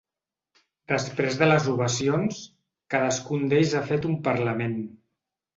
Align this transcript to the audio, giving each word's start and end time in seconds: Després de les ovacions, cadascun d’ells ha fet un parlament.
Després 0.91 1.37
de 1.41 1.49
les 1.49 1.67
ovacions, 1.75 2.41
cadascun 2.95 3.47
d’ells 3.53 3.77
ha 3.77 3.85
fet 3.93 4.09
un 4.15 4.21
parlament. 4.31 4.77